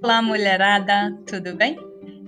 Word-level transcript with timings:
Olá, 0.00 0.22
mulherada, 0.22 1.12
tudo 1.26 1.56
bem? 1.56 1.76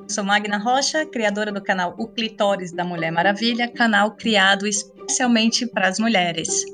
Sou 0.09 0.25
Magna 0.25 0.59
Rocha, 0.59 1.07
criadora 1.07 1.53
do 1.53 1.63
canal 1.63 1.95
O 1.97 2.09
Clitóris 2.09 2.73
da 2.73 2.85
Mulher 2.85 3.13
Maravilha, 3.13 3.69
canal 3.69 4.17
criado 4.17 4.67
especialmente 4.67 5.65
para 5.67 5.87
as 5.87 6.01
mulheres. 6.01 6.65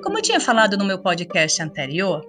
Como 0.00 0.16
eu 0.16 0.22
tinha 0.22 0.38
falado 0.38 0.78
no 0.78 0.84
meu 0.84 1.00
podcast 1.00 1.60
anterior, 1.60 2.24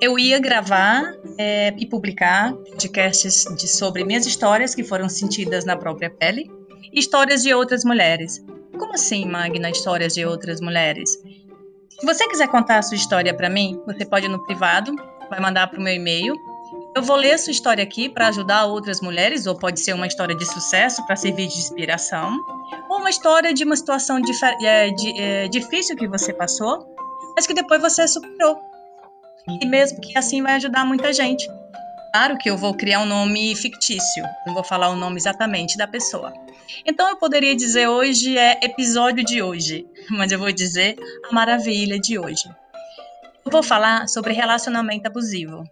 eu 0.00 0.18
ia 0.18 0.40
gravar 0.40 1.14
é, 1.38 1.72
e 1.78 1.86
publicar 1.86 2.52
podcasts 2.54 3.44
de, 3.56 3.68
sobre 3.68 4.02
minhas 4.04 4.26
histórias 4.26 4.74
que 4.74 4.82
foram 4.82 5.08
sentidas 5.08 5.64
na 5.64 5.76
própria 5.76 6.10
pele 6.10 6.50
histórias 6.92 7.42
de 7.42 7.54
outras 7.54 7.84
mulheres. 7.84 8.44
Como 8.76 8.94
assim, 8.94 9.24
Magna, 9.26 9.70
histórias 9.70 10.14
de 10.14 10.26
outras 10.26 10.60
mulheres? 10.60 11.10
Se 11.88 12.04
você 12.04 12.26
quiser 12.26 12.48
contar 12.48 12.78
a 12.78 12.82
sua 12.82 12.96
história 12.96 13.32
para 13.32 13.48
mim, 13.48 13.80
você 13.86 14.04
pode 14.04 14.26
ir 14.26 14.28
no 14.28 14.42
privado, 14.44 14.92
vai 15.28 15.38
mandar 15.38 15.68
para 15.68 15.78
o 15.78 15.82
meu 15.82 15.94
e-mail. 15.94 16.34
Eu 16.94 17.02
vou 17.02 17.16
ler 17.16 17.38
sua 17.38 17.52
história 17.52 17.84
aqui 17.84 18.08
para 18.08 18.28
ajudar 18.28 18.66
outras 18.66 19.00
mulheres, 19.00 19.46
ou 19.46 19.54
pode 19.54 19.78
ser 19.78 19.92
uma 19.92 20.08
história 20.08 20.34
de 20.34 20.44
sucesso 20.44 21.06
para 21.06 21.14
servir 21.14 21.46
de 21.46 21.56
inspiração, 21.56 22.36
ou 22.88 22.98
uma 22.98 23.10
história 23.10 23.54
de 23.54 23.62
uma 23.62 23.76
situação 23.76 24.20
é, 24.62 24.90
de, 24.90 25.20
é, 25.20 25.48
difícil 25.48 25.96
que 25.96 26.08
você 26.08 26.32
passou, 26.32 26.92
mas 27.36 27.46
que 27.46 27.54
depois 27.54 27.80
você 27.80 28.08
superou. 28.08 28.58
E 29.62 29.66
mesmo 29.66 30.00
que 30.00 30.18
assim 30.18 30.42
vai 30.42 30.54
ajudar 30.54 30.84
muita 30.84 31.12
gente. 31.12 31.48
Claro 32.12 32.36
que 32.36 32.50
eu 32.50 32.56
vou 32.56 32.74
criar 32.74 33.00
um 33.00 33.06
nome 33.06 33.54
fictício, 33.54 34.24
não 34.44 34.52
vou 34.52 34.64
falar 34.64 34.88
o 34.88 34.96
nome 34.96 35.16
exatamente 35.16 35.78
da 35.78 35.86
pessoa. 35.86 36.32
Então 36.84 37.08
eu 37.08 37.16
poderia 37.16 37.54
dizer 37.54 37.88
hoje 37.88 38.36
é 38.36 38.58
episódio 38.64 39.24
de 39.24 39.40
hoje, 39.40 39.86
mas 40.10 40.32
eu 40.32 40.38
vou 40.40 40.50
dizer 40.50 40.96
a 41.28 41.32
maravilha 41.32 42.00
de 42.00 42.18
hoje. 42.18 42.48
Eu 43.44 43.52
vou 43.52 43.62
falar 43.62 44.08
sobre 44.08 44.32
relacionamento 44.32 45.06
abusivo. 45.06 45.62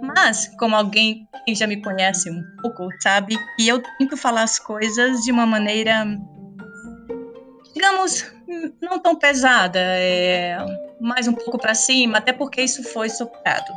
Mas, 0.00 0.48
como 0.58 0.74
alguém 0.74 1.28
que 1.44 1.54
já 1.54 1.66
me 1.66 1.80
conhece 1.80 2.30
um 2.30 2.42
pouco, 2.62 2.88
sabe 3.00 3.38
que 3.56 3.68
eu 3.68 3.82
tento 3.98 4.16
falar 4.16 4.42
as 4.42 4.58
coisas 4.58 5.22
de 5.22 5.30
uma 5.30 5.46
maneira, 5.46 6.04
digamos, 7.74 8.32
não 8.80 8.98
tão 8.98 9.16
pesada, 9.16 9.78
é, 9.80 10.56
mais 11.00 11.28
um 11.28 11.32
pouco 11.32 11.58
para 11.58 11.74
cima, 11.74 12.18
até 12.18 12.32
porque 12.32 12.62
isso 12.62 12.82
foi 12.82 13.08
soprado. 13.08 13.72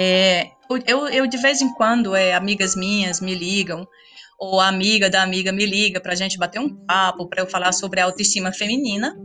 É, 0.00 0.50
eu, 0.86 1.08
eu, 1.08 1.26
de 1.26 1.36
vez 1.36 1.60
em 1.60 1.72
quando, 1.74 2.14
é, 2.14 2.34
amigas 2.34 2.76
minhas 2.76 3.20
me 3.20 3.34
ligam 3.34 3.86
ou 4.38 4.60
a 4.60 4.68
amiga 4.68 5.10
da 5.10 5.22
amiga 5.22 5.50
me 5.50 5.66
liga 5.66 6.00
para 6.00 6.12
a 6.12 6.16
gente 6.16 6.38
bater 6.38 6.60
um 6.60 6.68
papo, 6.68 7.26
para 7.28 7.42
eu 7.42 7.46
falar 7.46 7.72
sobre 7.72 8.00
a 8.00 8.04
autoestima 8.04 8.52
feminina. 8.52 9.18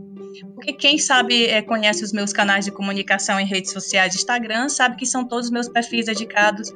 Porque 0.54 0.72
quem 0.72 0.98
sabe, 0.98 1.46
é, 1.46 1.62
conhece 1.62 2.02
os 2.02 2.12
meus 2.12 2.32
canais 2.32 2.64
de 2.64 2.72
comunicação 2.72 3.38
em 3.38 3.46
redes 3.46 3.70
sociais 3.70 4.16
Instagram, 4.16 4.68
sabe 4.68 4.96
que 4.96 5.06
são 5.06 5.26
todos 5.26 5.50
meus 5.50 5.68
perfis 5.68 6.06
dedicados 6.06 6.72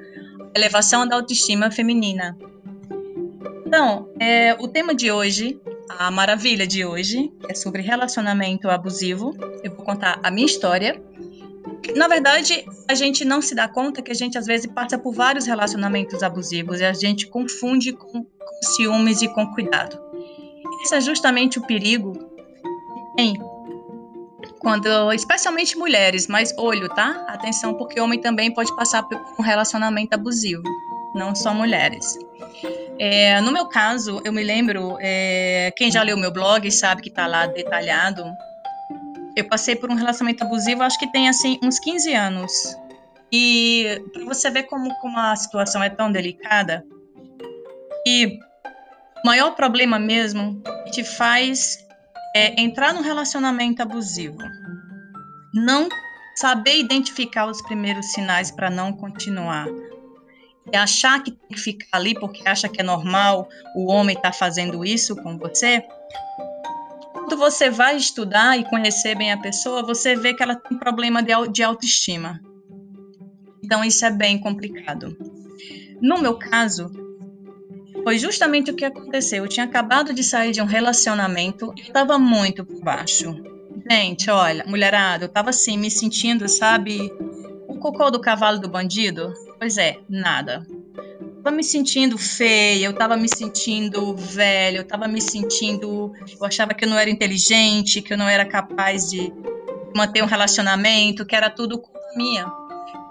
à 0.54 0.58
elevação 0.58 1.06
da 1.06 1.16
autoestima 1.16 1.68
feminina. 1.70 2.38
Então, 3.66 4.08
é, 4.20 4.54
o 4.54 4.68
tema 4.68 4.94
de 4.94 5.10
hoje, 5.10 5.60
a 5.90 6.10
maravilha 6.10 6.66
de 6.66 6.84
hoje, 6.84 7.32
é 7.48 7.54
sobre 7.54 7.82
relacionamento 7.82 8.70
abusivo. 8.70 9.34
Eu 9.64 9.74
vou 9.74 9.84
contar 9.84 10.20
a 10.22 10.30
minha 10.30 10.46
história 10.46 11.02
na 11.96 12.08
verdade, 12.08 12.64
a 12.88 12.94
gente 12.94 13.24
não 13.24 13.40
se 13.40 13.54
dá 13.54 13.68
conta 13.68 14.02
que 14.02 14.10
a 14.10 14.14
gente 14.14 14.36
às 14.36 14.46
vezes 14.46 14.66
passa 14.66 14.98
por 14.98 15.12
vários 15.12 15.46
relacionamentos 15.46 16.22
abusivos 16.22 16.80
e 16.80 16.84
a 16.84 16.92
gente 16.92 17.26
confunde 17.26 17.92
com, 17.92 18.24
com 18.24 18.62
ciúmes 18.62 19.22
e 19.22 19.28
com 19.28 19.46
cuidado. 19.54 19.98
Esse 20.84 20.94
é 20.94 21.00
justamente 21.00 21.58
o 21.58 21.66
perigo 21.66 22.12
que 22.12 23.16
tem 23.16 23.38
quando, 24.58 25.12
especialmente 25.12 25.76
mulheres, 25.78 26.26
mas 26.26 26.52
olho, 26.58 26.88
tá? 26.88 27.24
Atenção, 27.28 27.74
porque 27.74 28.00
homem 28.00 28.20
também 28.20 28.52
pode 28.52 28.74
passar 28.76 29.02
por 29.02 29.18
um 29.38 29.42
relacionamento 29.42 30.14
abusivo, 30.14 30.62
não 31.14 31.34
só 31.34 31.54
mulheres. 31.54 32.18
É, 32.98 33.40
no 33.40 33.52
meu 33.52 33.66
caso, 33.66 34.20
eu 34.24 34.32
me 34.32 34.42
lembro, 34.42 34.98
é, 35.00 35.72
quem 35.76 35.90
já 35.90 36.02
leu 36.02 36.16
meu 36.16 36.32
blog 36.32 36.70
sabe 36.70 37.02
que 37.02 37.08
está 37.08 37.26
lá 37.26 37.46
detalhado 37.46 38.24
eu 39.38 39.48
passei 39.48 39.76
por 39.76 39.90
um 39.90 39.94
relacionamento 39.94 40.42
abusivo, 40.42 40.82
acho 40.82 40.98
que 40.98 41.10
tem 41.12 41.28
assim 41.28 41.58
uns 41.62 41.78
15 41.78 42.12
anos. 42.12 42.76
E 43.32 44.02
para 44.12 44.24
você 44.24 44.50
ver 44.50 44.64
como, 44.64 44.92
como 44.98 45.16
a 45.18 45.36
situação 45.36 45.82
é 45.82 45.88
tão 45.88 46.10
delicada, 46.10 46.84
e 48.04 48.38
o 49.22 49.26
maior 49.26 49.52
problema 49.54 49.98
mesmo 49.98 50.60
que 50.84 50.90
te 50.90 51.04
faz 51.04 51.78
é 52.34 52.60
entrar 52.60 52.92
num 52.92 53.02
relacionamento 53.02 53.80
abusivo. 53.80 54.38
Não 55.54 55.88
saber 56.34 56.78
identificar 56.78 57.46
os 57.46 57.62
primeiros 57.62 58.06
sinais 58.12 58.50
para 58.50 58.70
não 58.70 58.92
continuar. 58.92 59.66
E 60.72 60.76
achar 60.76 61.22
que 61.22 61.30
tem 61.30 61.48
que 61.50 61.60
ficar 61.60 61.86
ali 61.92 62.14
porque 62.14 62.46
acha 62.48 62.68
que 62.68 62.80
é 62.80 62.84
normal 62.84 63.48
o 63.76 63.90
homem 63.90 64.16
estar 64.16 64.30
tá 64.30 64.36
fazendo 64.36 64.84
isso 64.84 65.14
com 65.16 65.38
você, 65.38 65.84
quando 67.28 67.40
você 67.40 67.68
vai 67.68 67.94
estudar 67.94 68.58
e 68.58 68.64
conhecer 68.64 69.14
bem 69.14 69.30
a 69.30 69.36
pessoa, 69.36 69.82
você 69.82 70.16
vê 70.16 70.32
que 70.32 70.42
ela 70.42 70.54
tem 70.54 70.78
problema 70.78 71.22
de, 71.22 71.62
autoestima. 71.62 72.40
Então, 73.62 73.84
isso 73.84 74.02
é 74.06 74.10
bem 74.10 74.38
complicado. 74.38 75.14
No 76.00 76.22
meu 76.22 76.38
caso, 76.38 76.90
foi 78.02 78.18
justamente 78.18 78.70
o 78.70 78.74
que 78.74 78.82
aconteceu. 78.82 79.44
Eu 79.44 79.48
tinha 79.48 79.66
acabado 79.66 80.14
de 80.14 80.24
sair 80.24 80.52
de 80.52 80.62
um 80.62 80.64
relacionamento 80.64 81.70
e 81.76 81.82
estava 81.82 82.18
muito 82.18 82.64
por 82.64 82.80
baixo. 82.80 83.36
Gente, 83.90 84.30
olha, 84.30 84.64
mulherada, 84.66 85.24
eu 85.24 85.28
estava 85.28 85.50
assim, 85.50 85.76
me 85.76 85.90
sentindo, 85.90 86.48
sabe, 86.48 87.12
o 87.68 87.74
cocô 87.74 88.10
do 88.10 88.22
cavalo 88.22 88.58
do 88.58 88.70
bandido? 88.70 89.34
Pois 89.58 89.76
é, 89.76 89.98
nada 90.08 90.66
tava 91.42 91.56
me 91.56 91.64
sentindo 91.64 92.18
feia, 92.18 92.86
eu 92.86 92.92
tava 92.92 93.16
me 93.16 93.28
sentindo 93.28 94.14
velha, 94.16 94.78
eu 94.78 94.84
tava 94.84 95.08
me 95.08 95.20
sentindo. 95.20 96.12
Eu 96.38 96.46
achava 96.46 96.74
que 96.74 96.84
eu 96.84 96.88
não 96.88 96.98
era 96.98 97.10
inteligente, 97.10 98.02
que 98.02 98.12
eu 98.12 98.18
não 98.18 98.28
era 98.28 98.44
capaz 98.44 99.08
de 99.08 99.32
manter 99.94 100.22
um 100.22 100.26
relacionamento, 100.26 101.24
que 101.24 101.34
era 101.34 101.50
tudo 101.50 101.78
culpa 101.78 101.98
minha. 102.16 102.46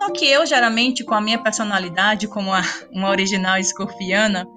Só 0.01 0.11
que 0.11 0.25
eu, 0.25 0.45
geralmente, 0.45 1.03
com 1.03 1.13
a 1.13 1.21
minha 1.21 1.41
personalidade, 1.41 2.27
como 2.27 2.53
a, 2.53 2.61
uma 2.91 3.09
original 3.09 3.57
escorpiana, 3.57 4.47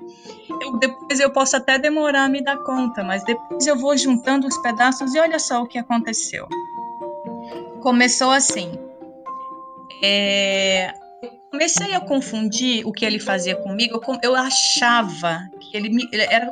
eu, 0.61 0.79
depois 0.79 1.21
eu 1.21 1.31
posso 1.31 1.57
até 1.57 1.79
demorar 1.79 2.25
a 2.25 2.29
me 2.29 2.43
dar 2.43 2.59
conta, 2.59 3.03
mas 3.03 3.25
depois 3.25 3.67
eu 3.67 3.77
vou 3.77 3.97
juntando 3.97 4.47
os 4.47 4.57
pedaços 4.59 5.15
e 5.15 5.19
olha 5.19 5.39
só 5.39 5.63
o 5.63 5.67
que 5.67 5.79
aconteceu. 5.79 6.47
Começou 7.81 8.31
assim. 8.31 8.73
É, 10.03 10.95
comecei 11.51 11.95
a 11.95 12.01
confundir 12.01 12.87
o 12.87 12.93
que 12.93 13.05
ele 13.05 13.19
fazia 13.19 13.57
comigo. 13.57 14.01
Eu, 14.23 14.35
achava 14.35 15.49
que 15.59 15.77
ele, 15.77 15.91
me, 15.91 16.09
ele 16.13 16.23
era 16.23 16.49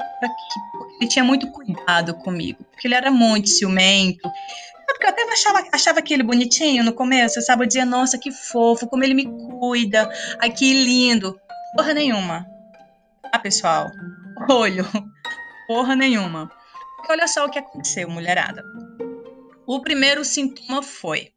ele 1.01 1.09
tinha 1.09 1.25
muito 1.25 1.51
cuidado 1.51 2.15
comigo, 2.15 2.65
porque 2.65 2.89
ele 2.89 2.95
era 2.95 3.11
muito 3.11 3.49
ciumento. 3.49 4.29
Porque 4.87 5.05
eu 5.05 5.11
até 5.11 5.23
achava, 5.33 5.63
achava 5.73 5.99
aquele 6.01 6.23
bonitinho 6.23 6.83
no 6.83 6.93
começo, 6.93 7.41
sabe? 7.43 7.63
Eu 7.63 7.69
dizia, 7.69 7.85
nossa, 7.85 8.19
que 8.19 8.33
fofo, 8.33 8.89
como 8.89 9.05
ele 9.05 9.15
me 9.15 9.27
cuida, 9.27 10.11
ai 10.41 10.51
que 10.51 10.73
lindo. 10.73 11.39
Porra 11.77 11.95
nenhuma. 11.95 12.47
Ah, 13.33 13.39
pessoal, 13.39 13.91
olho, 14.51 14.85
porra 15.69 15.95
nenhuma. 15.95 16.51
Porque 16.97 17.13
olha 17.13 17.29
só 17.29 17.45
o 17.45 17.51
que 17.51 17.59
aconteceu, 17.59 18.09
mulherada. 18.11 18.65
O 19.67 19.81
primeiro 19.83 20.25
sintoma 20.25 20.83
foi: 20.83 21.31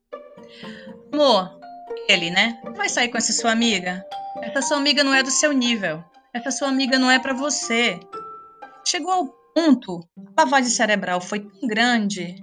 amor, 1.13 1.60
ele, 2.07 2.29
né? 2.29 2.59
Vai 2.75 2.89
sair 2.89 3.09
com 3.09 3.17
essa 3.17 3.33
sua 3.33 3.51
amiga? 3.51 4.05
Essa 4.41 4.61
sua 4.61 4.77
amiga 4.77 5.03
não 5.03 5.13
é 5.13 5.21
do 5.21 5.31
seu 5.31 5.51
nível. 5.51 6.03
Essa 6.33 6.51
sua 6.51 6.69
amiga 6.69 6.97
não 6.97 7.11
é 7.11 7.19
para 7.19 7.33
você. 7.33 7.99
Chegou 8.85 9.11
ao 9.11 9.27
ponto, 9.53 9.99
a 10.35 10.43
lavagem 10.43 10.69
cerebral 10.69 11.19
foi 11.21 11.39
tão 11.39 11.67
grande, 11.67 12.35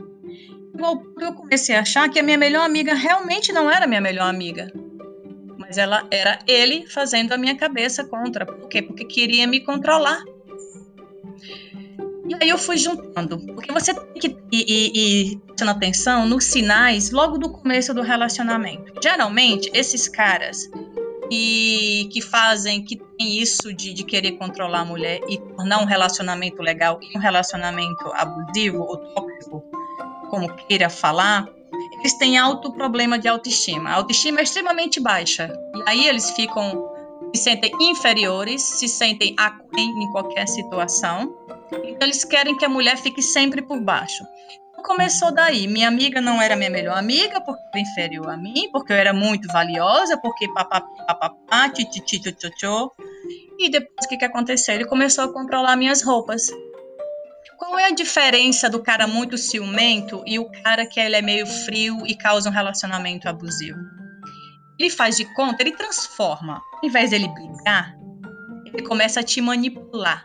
igual 0.75 1.03
eu 1.20 1.32
comecei 1.32 1.75
a 1.75 1.81
achar 1.81 2.08
que 2.08 2.19
a 2.19 2.22
minha 2.22 2.38
melhor 2.38 2.64
amiga 2.64 2.94
realmente 2.94 3.52
não 3.52 3.70
era 3.70 3.87
minha 3.87 4.00
melhor 4.00 4.28
amiga. 4.28 4.70
Mas 5.58 5.76
ela 5.76 6.06
era 6.11 6.38
ele 6.46 6.87
fazendo 6.87 7.32
a 7.32 7.38
minha 7.38 7.56
cabeça 7.56 8.05
contra. 8.05 8.46
Por 8.46 8.69
quê? 8.69 8.81
Porque 8.81 9.05
queria 9.05 9.46
me 9.46 9.61
controlar. 9.61 10.22
E 12.28 12.34
aí 12.34 12.48
eu 12.48 12.58
fui 12.58 12.76
juntando, 12.76 13.38
porque 13.54 13.72
você 13.72 13.94
tem 13.94 14.20
que 14.20 14.36
ir, 14.52 15.38
prestando 15.46 15.70
atenção 15.70 16.26
nos 16.26 16.44
sinais 16.44 17.10
logo 17.10 17.38
do 17.38 17.50
começo 17.50 17.94
do 17.94 18.02
relacionamento. 18.02 18.92
Geralmente, 19.02 19.70
esses 19.72 20.08
caras 20.08 20.69
que, 21.30 22.08
que 22.12 22.20
fazem, 22.20 22.84
que 22.84 22.96
tem 22.96 23.38
isso 23.38 23.72
de, 23.72 23.94
de 23.94 24.04
querer 24.04 24.32
controlar 24.32 24.80
a 24.80 24.84
mulher 24.84 25.20
e 25.28 25.38
tornar 25.38 25.80
um 25.80 25.84
relacionamento 25.84 26.62
legal 26.62 26.98
e 27.02 27.16
um 27.16 27.20
relacionamento 27.20 28.12
abusivo 28.12 28.82
ou 28.82 28.96
tóxico, 29.14 29.64
como 30.31 30.54
queira 30.66 30.90
falar, 30.90 31.48
eles 32.00 32.14
têm 32.19 32.36
alto 32.36 32.72
problema 32.72 33.19
de 33.19 33.26
autoestima. 33.26 33.90
A 33.90 33.94
autoestima 33.94 34.40
é 34.40 34.42
extremamente 34.42 35.00
baixa. 35.00 35.50
E 35.74 35.82
aí 35.90 36.06
eles 36.06 36.31
ficam 36.32 36.88
se 37.34 37.42
sentem 37.42 37.70
inferiores, 37.81 38.62
se 38.62 38.88
sentem 38.88 39.34
aquém 39.36 39.90
em 39.90 40.10
qualquer 40.10 40.46
situação 40.48 41.36
então, 41.73 41.99
eles 42.00 42.25
querem 42.25 42.56
que 42.56 42.65
a 42.65 42.69
mulher 42.69 42.97
fique 42.97 43.23
sempre 43.23 43.62
por 43.62 43.81
baixo. 43.81 44.25
começou 44.82 45.32
daí. 45.32 45.67
Minha 45.67 45.88
amiga 45.88 46.20
não 46.20 46.41
era 46.41 46.56
minha 46.56 46.70
melhor 46.70 46.97
amiga, 46.97 47.41
porque 47.41 47.61
era 47.73 47.81
inferior 47.81 48.31
a 48.31 48.37
mim, 48.37 48.69
porque 48.73 48.93
eu 48.93 48.97
era 48.97 49.12
muito 49.12 49.49
valiosa, 49.49 50.17
porque 50.19 50.49
papapá, 50.53 51.69
tchô. 51.70 52.93
E 53.59 53.69
depois 53.69 54.06
o 54.06 54.09
que, 54.09 54.17
que 54.17 54.25
aconteceu? 54.25 54.75
Ele 54.75 54.85
começou 54.87 55.25
a 55.25 55.32
controlar 55.32 55.76
minhas 55.76 56.03
roupas. 56.03 56.49
Qual 57.59 57.76
é 57.76 57.87
a 57.87 57.91
diferença 57.91 58.70
do 58.70 58.81
cara 58.81 59.06
muito 59.09 59.37
ciumento 59.37 60.23
e 60.25 60.38
o 60.38 60.49
cara 60.62 60.87
que 60.87 61.00
ele 61.00 61.17
é 61.17 61.23
meio 61.23 61.44
frio 61.44 62.06
e 62.06 62.17
causa 62.17 62.49
um 62.49 62.53
relacionamento 62.53 63.29
abusivo? 63.29 63.79
Ele 64.79 64.88
faz 64.88 65.17
de 65.17 65.25
conta, 65.35 65.61
ele 65.61 65.73
transforma. 65.73 66.62
Ao 66.81 66.88
invés 66.88 67.11
dele 67.11 67.26
brigar, 67.26 67.97
ele 68.65 68.87
começa 68.87 69.19
a 69.20 69.23
te 69.25 69.41
manipular. 69.41 70.25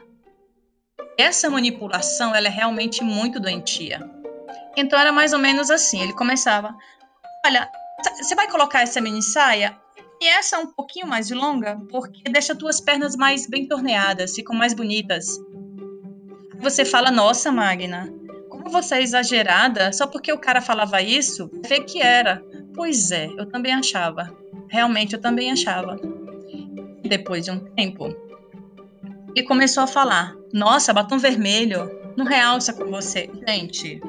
Essa 1.18 1.50
manipulação, 1.50 2.34
ela 2.34 2.48
é 2.48 2.52
realmente 2.52 3.04
muito 3.04 3.40
doentia. 3.40 4.00
Então 4.76 4.98
era 4.98 5.12
mais 5.12 5.34
ou 5.34 5.40
menos 5.40 5.70
assim, 5.70 6.02
ele 6.02 6.14
começava, 6.14 6.76
olha, 7.46 7.70
você 8.18 8.34
vai 8.34 8.50
colocar 8.50 8.82
essa 8.82 9.00
mini 9.00 9.22
saia 9.22 9.78
e 10.20 10.28
essa 10.28 10.58
um 10.58 10.68
pouquinho 10.68 11.08
mais 11.08 11.30
longa, 11.30 11.80
porque 11.90 12.24
deixa 12.32 12.56
tuas 12.56 12.82
pernas 12.82 13.16
mais 13.16 13.48
bem 13.48 13.68
torneadas, 13.68 14.36
ficam 14.36 14.56
mais 14.56 14.74
bonitas. 14.74 15.40
Você 16.60 16.86
fala, 16.86 17.12
nossa, 17.12 17.52
Magna, 17.52 18.12
como 18.50 18.70
você 18.70 18.96
é 18.96 19.02
exagerada, 19.02 19.92
só 19.92 20.08
porque 20.08 20.32
o 20.32 20.40
cara 20.40 20.62
falava 20.62 21.02
isso, 21.02 21.52
vê 21.68 21.82
que 21.82 22.02
era. 22.02 22.44
Pois 22.74 23.12
é, 23.12 23.28
eu 23.38 23.46
também 23.46 23.74
achava. 23.74 24.36
Realmente 24.70 25.14
eu 25.14 25.22
também 25.22 25.52
achava. 25.52 25.98
Depois 27.04 27.46
de 27.46 27.52
um 27.52 27.60
tempo, 27.60 28.16
ele 29.36 29.46
começou 29.46 29.84
a 29.84 29.88
falar: 29.88 30.36
Nossa, 30.52 30.94
batom 30.94 31.18
vermelho 31.18 31.90
não 32.16 32.26
realça 32.26 32.74
com 32.74 32.86
você. 32.86 33.30
Gente, 33.48 34.00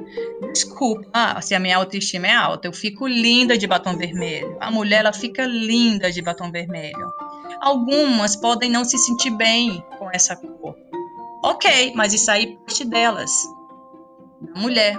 desculpa 0.53 1.41
se 1.41 1.55
a 1.55 1.61
minha 1.61 1.77
autoestima 1.77 2.27
é 2.27 2.35
alta. 2.35 2.69
Eu 2.69 2.73
fico 2.73 3.07
linda 3.07 3.57
de 3.57 3.67
batom 3.67 3.97
vermelho. 3.97 4.57
A 4.61 4.71
mulher, 4.71 5.01
ela 5.01 5.13
fica 5.13 5.47
linda 5.47 6.13
de 6.13 6.21
batom 6.21 6.51
vermelho. 6.51 7.13
Algumas 7.61 8.37
podem 8.37 8.71
não 8.71 8.85
se 8.85 8.99
sentir 8.99 9.31
bem 9.31 9.83
com 9.99 10.11
essa 10.13 10.37
cor. 10.37 10.77
Ok, 11.43 11.93
mas 11.95 12.13
isso 12.13 12.31
aí 12.31 12.57
parte 12.59 12.85
delas. 12.85 13.31
Da 14.41 14.61
mulher. 14.61 14.97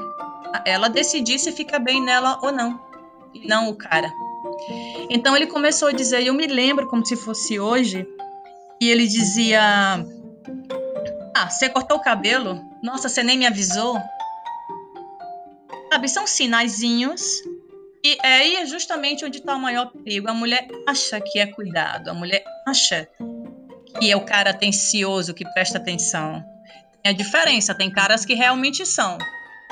Ela 0.65 0.89
decidir 0.89 1.37
se 1.37 1.51
fica 1.51 1.77
bem 1.77 2.01
nela 2.01 2.39
ou 2.41 2.51
não. 2.51 2.79
E 3.33 3.47
não 3.47 3.69
o 3.69 3.75
cara. 3.75 4.11
Então 5.09 5.35
ele 5.35 5.47
começou 5.47 5.89
a 5.89 5.91
dizer, 5.91 6.25
eu 6.25 6.33
me 6.33 6.47
lembro 6.47 6.87
como 6.87 7.05
se 7.05 7.15
fosse 7.15 7.59
hoje, 7.59 8.07
e 8.79 8.89
ele 8.89 9.07
dizia: 9.07 10.05
Ah, 11.35 11.49
você 11.49 11.69
cortou 11.69 11.97
o 11.97 12.01
cabelo? 12.01 12.63
Nossa, 12.81 13.09
você 13.09 13.21
nem 13.21 13.37
me 13.37 13.45
avisou? 13.45 14.01
Sabe, 15.91 16.07
são 16.07 16.25
sinaizinhos. 16.25 17.21
E 18.03 18.17
é 18.21 18.33
aí 18.37 18.55
é 18.57 18.65
justamente 18.65 19.25
onde 19.25 19.39
está 19.39 19.55
o 19.55 19.59
maior 19.59 19.91
perigo. 19.91 20.29
A 20.29 20.33
mulher 20.33 20.67
acha 20.87 21.19
que 21.19 21.39
é 21.39 21.47
cuidado, 21.47 22.09
a 22.09 22.13
mulher 22.13 22.43
acha 22.67 23.07
que 23.99 24.11
é 24.11 24.15
o 24.15 24.25
cara 24.25 24.51
atencioso 24.51 25.33
que 25.33 25.43
presta 25.53 25.77
atenção. 25.77 26.43
Tem 27.01 27.11
a 27.11 27.15
diferença, 27.15 27.73
tem 27.73 27.91
caras 27.91 28.25
que 28.25 28.33
realmente 28.33 28.85
são. 28.85 29.17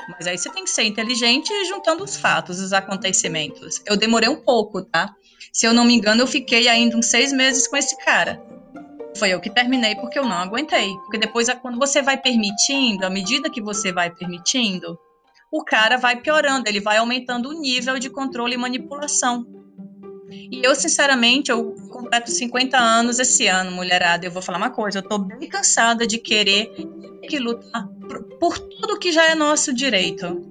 Mas 0.08 0.26
aí 0.26 0.36
você 0.36 0.50
tem 0.50 0.64
que 0.64 0.70
ser 0.70 0.84
inteligente 0.84 1.52
juntando 1.66 2.04
os 2.04 2.16
fatos, 2.16 2.60
os 2.60 2.72
acontecimentos. 2.72 3.80
Eu 3.86 3.96
demorei 3.96 4.28
um 4.28 4.40
pouco, 4.42 4.82
tá? 4.82 5.14
Se 5.52 5.66
eu 5.66 5.72
não 5.72 5.84
me 5.84 5.94
engano, 5.94 6.22
eu 6.22 6.26
fiquei 6.26 6.68
ainda 6.68 6.96
uns 6.96 7.06
seis 7.06 7.32
meses 7.32 7.66
com 7.68 7.76
esse 7.76 7.96
cara. 8.04 8.42
Foi 9.16 9.30
eu 9.30 9.40
que 9.40 9.50
terminei 9.50 9.94
porque 9.94 10.18
eu 10.18 10.24
não 10.24 10.36
aguentei. 10.36 10.94
Porque 11.04 11.18
depois, 11.18 11.48
quando 11.62 11.78
você 11.78 12.02
vai 12.02 12.16
permitindo, 12.16 13.06
à 13.06 13.10
medida 13.10 13.50
que 13.50 13.60
você 13.60 13.92
vai 13.92 14.10
permitindo, 14.10 14.98
o 15.50 15.64
cara 15.64 15.96
vai 15.96 16.16
piorando, 16.16 16.68
ele 16.68 16.80
vai 16.80 16.96
aumentando 16.96 17.48
o 17.48 17.60
nível 17.60 17.98
de 17.98 18.10
controle 18.10 18.54
e 18.54 18.58
manipulação. 18.58 19.46
E 20.28 20.60
eu, 20.64 20.74
sinceramente, 20.74 21.50
eu 21.50 21.74
completo 21.90 22.30
50 22.30 22.76
anos 22.76 23.20
esse 23.20 23.46
ano, 23.46 23.70
mulherada. 23.70 24.26
Eu 24.26 24.32
vou 24.32 24.42
falar 24.42 24.58
uma 24.58 24.70
coisa, 24.70 24.98
eu 24.98 25.02
tô 25.02 25.16
bem 25.18 25.48
cansada 25.48 26.06
de 26.06 26.18
querer 26.18 26.74
que 27.28 27.38
lutar 27.38 27.86
por, 28.08 28.24
por 28.38 28.58
tudo 28.58 28.98
que 28.98 29.12
já 29.12 29.30
é 29.30 29.34
nosso 29.34 29.72
direito. 29.72 30.42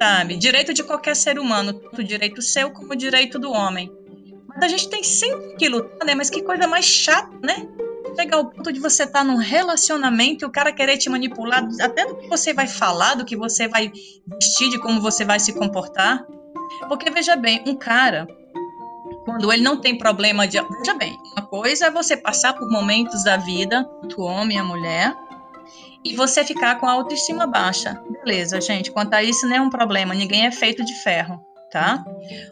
Sabe? 0.00 0.36
Direito 0.36 0.72
de 0.72 0.82
qualquer 0.82 1.14
ser 1.14 1.38
humano, 1.38 1.74
tanto 1.74 2.02
direito 2.02 2.40
seu 2.40 2.70
como 2.70 2.96
direito 2.96 3.38
do 3.38 3.52
homem. 3.52 3.92
Mas 4.48 4.64
a 4.64 4.68
gente 4.68 4.88
tem 4.88 5.02
sempre 5.02 5.56
que 5.56 5.68
lutar, 5.68 6.06
né? 6.06 6.14
Mas 6.14 6.30
que 6.30 6.42
coisa 6.42 6.66
mais 6.66 6.84
chata, 6.84 7.38
né? 7.42 7.68
Chegar 8.16 8.36
ao 8.36 8.50
ponto 8.50 8.72
de 8.72 8.80
você 8.80 9.04
estar 9.04 9.20
tá 9.20 9.24
num 9.24 9.36
relacionamento 9.36 10.44
e 10.44 10.46
o 10.46 10.50
cara 10.50 10.72
querer 10.72 10.98
te 10.98 11.08
manipular 11.08 11.66
até 11.80 12.06
do 12.06 12.16
que 12.16 12.28
você 12.28 12.52
vai 12.52 12.66
falar, 12.66 13.14
do 13.14 13.24
que 13.24 13.36
você 13.36 13.66
vai 13.66 13.90
vestir, 14.34 14.70
de 14.70 14.78
como 14.78 15.00
você 15.00 15.24
vai 15.24 15.40
se 15.40 15.52
comportar. 15.52 16.24
Porque 16.88 17.10
veja 17.10 17.36
bem, 17.36 17.62
um 17.66 17.74
cara, 17.74 18.26
quando 19.24 19.52
ele 19.52 19.62
não 19.62 19.80
tem 19.80 19.96
problema 19.96 20.46
de. 20.46 20.60
Veja 20.60 20.94
bem, 20.94 21.16
uma 21.36 21.46
coisa 21.46 21.86
é 21.86 21.90
você 21.90 22.16
passar 22.16 22.54
por 22.54 22.68
momentos 22.70 23.24
da 23.24 23.36
vida, 23.36 23.88
o 24.16 24.22
homem 24.22 24.58
a 24.58 24.64
mulher, 24.64 25.14
e 26.04 26.14
você 26.14 26.44
ficar 26.44 26.76
com 26.76 26.86
a 26.86 26.92
autoestima 26.92 27.46
baixa. 27.46 28.00
Beleza, 28.10 28.60
gente, 28.60 28.90
quanto 28.90 29.14
a 29.14 29.22
isso, 29.22 29.46
não 29.46 29.56
é 29.56 29.60
um 29.60 29.70
problema, 29.70 30.14
ninguém 30.14 30.46
é 30.46 30.50
feito 30.50 30.84
de 30.84 30.94
ferro, 31.02 31.40
tá? 31.70 32.04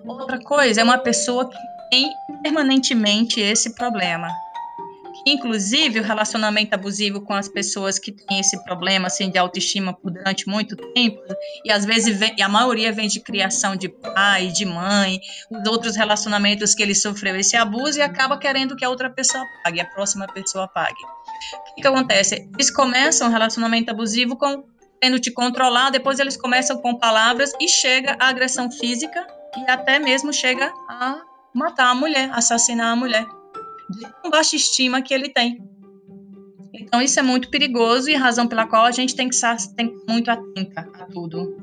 Outra 0.07 0.39
coisa 0.39 0.81
é 0.81 0.85
uma 0.85 0.99
pessoa 0.99 1.49
que 1.49 1.57
tem 1.91 2.11
permanentemente 2.43 3.41
esse 3.41 3.75
problema. 3.75 4.29
Inclusive, 5.27 6.01
o 6.01 6.03
relacionamento 6.03 6.75
abusivo 6.75 7.21
com 7.21 7.35
as 7.35 7.49
pessoas 7.49 7.99
que 7.99 8.13
têm 8.13 8.41
esse 8.41 8.63
problema 8.65 9.07
assim, 9.07 9.31
de 9.31 9.39
autoestima 9.39 9.93
por 9.93 10.11
durante 10.11 10.49
muito 10.49 10.77
tempo, 10.93 11.21
e 11.65 11.71
às 11.71 11.85
vezes 11.85 12.19
vem, 12.19 12.35
e 12.37 12.43
a 12.43 12.49
maioria 12.49 12.93
vem 12.93 13.09
de 13.09 13.21
criação 13.21 13.77
de 13.77 13.89
pai, 13.89 14.49
de 14.49 14.65
mãe, 14.65 15.21
os 15.51 15.69
outros 15.69 15.97
relacionamentos 15.97 16.75
que 16.75 16.83
ele 16.83 16.95
sofreu 16.95 17.37
esse 17.37 17.57
abuso 17.57 17.99
e 17.99 18.03
acaba 18.03 18.39
querendo 18.39 18.77
que 18.77 18.85
a 18.85 18.91
outra 18.91 19.11
pessoa 19.11 19.45
pague, 19.63 19.81
a 19.81 19.85
próxima 19.85 20.27
pessoa 20.27 20.69
pague. 20.69 21.03
O 21.55 21.75
que, 21.75 21.83
que 21.83 21.89
acontece? 21.89 22.49
Eles 22.55 22.71
começam 22.71 23.29
um 23.29 23.31
relacionamento 23.31 23.91
abusivo 23.91 24.37
com 24.37 24.65
tendo 25.01 25.19
te 25.19 25.31
controlar, 25.31 25.91
depois 25.91 26.19
eles 26.19 26.37
começam 26.37 26.77
com 26.77 26.95
palavras 26.95 27.53
e 27.59 27.67
chega 27.67 28.17
a 28.21 28.29
agressão 28.29 28.71
física 28.71 29.27
e 29.57 29.71
até 29.71 29.99
mesmo 29.99 30.33
chega 30.33 30.71
a 30.89 31.23
matar 31.55 31.91
a 31.91 31.95
mulher, 31.95 32.31
assassinar 32.33 32.93
a 32.93 32.97
mulher, 32.97 33.27
de 33.91 34.01
tão 34.23 34.31
baixa 34.31 34.57
estima 34.57 35.03
que 35.03 35.13
ele 35.13 35.29
tem. 35.29 35.59
Então 36.73 37.03
isso 37.03 37.19
é 37.19 37.23
muito 37.23 37.51
perigoso 37.51 38.09
e 38.09 38.15
razão 38.15 38.47
pela 38.47 38.67
qual 38.67 38.85
a 38.85 38.91
gente 38.91 39.15
tem 39.15 39.29
que 39.29 39.35
estar 39.35 39.57
tem 39.77 39.95
muito 40.09 40.31
atenta 40.31 40.89
a 40.95 41.07
tudo. 41.07 41.57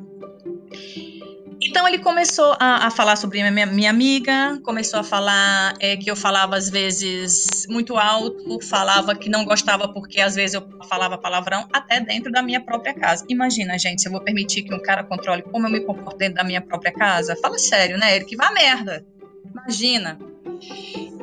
Então 1.60 1.88
ele 1.88 1.98
começou 1.98 2.56
a, 2.60 2.88
a 2.88 2.92
falar 2.92 3.16
sobre 3.16 3.40
minha, 3.50 3.66
minha, 3.66 3.90
amiga, 3.90 4.60
começou 4.64 5.00
a 5.00 5.04
falar 5.04 5.74
é, 5.80 5.98
que 5.98 6.10
eu 6.10 6.16
falava 6.16 6.56
às 6.56 6.69
vezes 6.69 7.66
muito 7.68 7.98
alto, 7.98 8.60
falava 8.62 9.16
que 9.16 9.28
não 9.28 9.44
gostava 9.44 9.92
porque 9.92 10.22
às 10.22 10.36
vezes 10.36 10.54
eu 10.54 10.64
falava 10.88 11.18
palavrão 11.18 11.68
até 11.74 12.00
dentro 12.00 12.31
da 12.31 12.44
minha 12.44 12.62
própria 12.62 12.94
casa. 12.94 13.26
Imagina, 13.28 13.78
gente, 13.80 14.02
se 14.02 14.07
eu 14.07 14.12
vou 14.12 14.22
permitir 14.22 14.64
que 14.64 14.74
um 14.74 14.81
cara 14.81 15.04
controle 15.04 15.42
como 15.42 15.66
eu 15.66 15.72
me 15.72 15.80
comporto 15.81 16.18
dentro 16.18 16.36
da 16.36 16.44
minha 16.44 16.62
própria 16.62 16.92
casa, 16.92 17.36
fala 17.42 17.57
sério, 17.57 17.98
né? 17.98 18.16
Ele 18.16 18.26
que 18.26 18.36
vá 18.36 18.52
merda. 18.52 19.04
Imagina. 19.52 20.19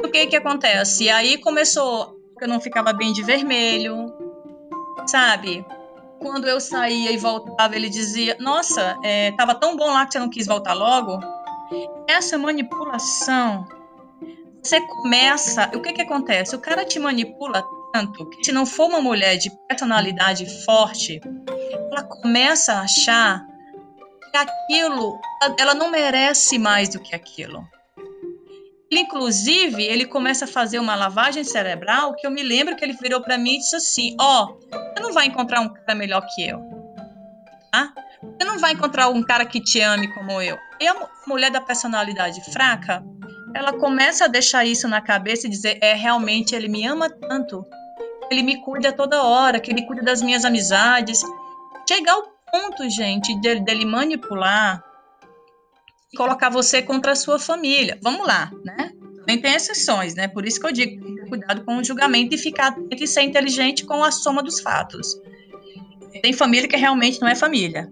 O 0.02 0.08
que 0.10 0.26
que 0.26 0.36
acontece? 0.36 1.08
Aí 1.08 1.38
começou 1.38 2.18
que 2.38 2.44
eu 2.44 2.48
não 2.48 2.60
ficava 2.60 2.92
bem 2.92 3.12
de 3.12 3.22
vermelho, 3.22 4.12
sabe? 5.06 5.64
Quando 6.18 6.48
eu 6.48 6.60
saía 6.60 7.12
e 7.12 7.16
voltava, 7.16 7.76
ele 7.76 7.88
dizia: 7.88 8.36
Nossa, 8.40 8.98
é, 9.02 9.32
tava 9.32 9.54
tão 9.54 9.76
bom 9.76 9.92
lá 9.92 10.06
que 10.06 10.12
você 10.12 10.18
não 10.18 10.30
quis 10.30 10.46
voltar 10.46 10.72
logo. 10.72 11.18
Essa 12.08 12.38
manipulação, 12.38 13.66
você 14.62 14.80
começa. 14.80 15.70
O 15.74 15.80
que 15.80 15.92
que 15.92 16.02
acontece? 16.02 16.56
O 16.56 16.60
cara 16.60 16.84
te 16.84 16.98
manipula 16.98 17.64
tanto 17.92 18.26
que, 18.30 18.44
se 18.44 18.52
não 18.52 18.66
for 18.66 18.88
uma 18.88 19.00
mulher 19.00 19.36
de 19.36 19.50
personalidade 19.68 20.64
forte, 20.64 21.20
ela 21.90 22.02
começa 22.02 22.74
a 22.74 22.80
achar 22.80 23.46
que 24.30 24.36
aquilo, 24.36 25.20
ela 25.58 25.74
não 25.74 25.90
merece 25.90 26.58
mais 26.58 26.88
do 26.88 26.98
que 26.98 27.14
aquilo. 27.14 27.64
Inclusive, 28.90 29.82
ele 29.82 30.04
começa 30.04 30.44
a 30.44 30.48
fazer 30.48 30.78
uma 30.78 30.94
lavagem 30.94 31.42
cerebral 31.42 32.14
que 32.14 32.26
eu 32.26 32.30
me 32.30 32.42
lembro 32.42 32.76
que 32.76 32.84
ele 32.84 32.92
virou 32.92 33.20
para 33.20 33.38
mim 33.38 33.54
e 33.54 33.58
disse 33.58 33.76
assim: 33.76 34.16
Ó, 34.20 34.44
oh, 34.44 34.58
você 34.70 35.00
não 35.00 35.12
vai 35.12 35.26
encontrar 35.26 35.60
um 35.60 35.68
cara 35.68 35.94
melhor 35.94 36.24
que 36.34 36.46
eu. 36.46 36.60
Tá? 37.72 37.92
Você 38.22 38.44
não 38.44 38.58
vai 38.58 38.72
encontrar 38.72 39.08
um 39.08 39.22
cara 39.22 39.44
que 39.44 39.60
te 39.60 39.80
ame 39.80 40.12
como 40.14 40.40
eu. 40.40 40.56
E 40.80 40.86
a 40.86 40.94
mulher 41.26 41.50
da 41.50 41.60
personalidade 41.60 42.40
fraca, 42.52 43.02
ela 43.54 43.72
começa 43.72 44.24
a 44.24 44.28
deixar 44.28 44.64
isso 44.64 44.86
na 44.86 45.00
cabeça 45.00 45.46
e 45.46 45.50
dizer: 45.50 45.78
é, 45.80 45.94
realmente 45.94 46.54
ele 46.54 46.68
me 46.68 46.86
ama 46.86 47.08
tanto. 47.08 47.64
Ele 48.30 48.42
me 48.42 48.60
cuida 48.62 48.92
toda 48.92 49.22
hora, 49.22 49.60
que 49.60 49.70
ele 49.70 49.82
cuida 49.82 50.02
das 50.02 50.22
minhas 50.22 50.44
amizades. 50.44 51.20
Chegar 51.88 52.12
ao 52.12 52.22
ponto, 52.50 52.88
gente, 52.88 53.38
dele, 53.40 53.60
dele 53.60 53.84
manipular 53.84 54.82
colocar 56.14 56.48
você 56.48 56.80
contra 56.80 57.12
a 57.12 57.16
sua 57.16 57.38
família. 57.38 57.98
Vamos 58.02 58.26
lá, 58.26 58.50
né? 58.64 58.92
Também 59.18 59.40
tem 59.40 59.54
exceções, 59.54 60.14
né? 60.14 60.28
Por 60.28 60.46
isso 60.46 60.60
que 60.60 60.66
eu 60.66 60.72
digo, 60.72 61.14
ter 61.14 61.28
cuidado 61.28 61.64
com 61.64 61.78
o 61.78 61.84
julgamento 61.84 62.34
e 62.34 62.38
ficar 62.38 62.68
atento 62.68 63.02
e 63.02 63.06
ser 63.06 63.22
inteligente 63.22 63.84
com 63.84 64.04
a 64.04 64.10
soma 64.10 64.42
dos 64.42 64.60
fatos. 64.60 65.18
Tem 66.22 66.32
família 66.32 66.68
que 66.68 66.76
realmente 66.76 67.20
não 67.20 67.28
é 67.28 67.34
família. 67.34 67.90